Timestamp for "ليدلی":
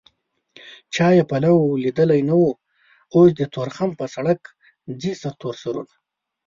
1.83-2.21